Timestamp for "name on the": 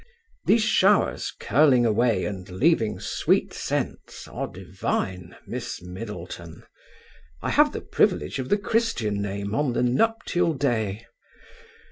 9.21-9.83